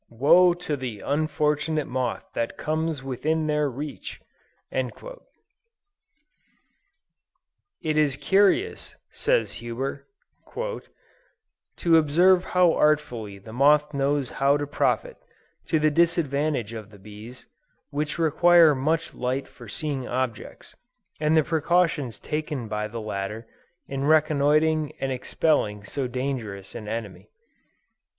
Woe 0.09 0.55
to 0.55 0.75
the 0.75 1.01
unfortunate 1.01 1.85
moth 1.85 2.23
that 2.33 2.57
comes 2.57 3.03
within 3.03 3.45
their 3.45 3.69
reach!" 3.69 4.19
"It 4.71 4.89
is 7.95 8.17
curious," 8.17 8.95
says 9.11 9.53
Huber, 9.61 10.07
"to 10.55 11.97
observe 11.97 12.45
how 12.45 12.73
artfully 12.73 13.37
the 13.37 13.53
moth 13.53 13.93
knows 13.93 14.31
how 14.31 14.57
to 14.57 14.65
profit, 14.65 15.17
to 15.67 15.77
the 15.77 15.91
disadvantage 15.91 16.73
of 16.73 16.89
the 16.89 16.97
bees, 16.97 17.45
which 17.91 18.17
require 18.17 18.73
much 18.73 19.13
light 19.13 19.47
for 19.47 19.67
seeing 19.67 20.07
objects; 20.07 20.75
and 21.19 21.37
the 21.37 21.43
precautions 21.43 22.17
taken 22.17 22.67
by 22.67 22.87
the 22.87 22.99
latter 22.99 23.45
in 23.87 24.05
reconnoitering 24.05 24.93
and 24.99 25.11
expelling 25.11 25.83
so 25.83 26.07
dangerous 26.07 26.73
an 26.73 26.87
enemy." 26.87 27.29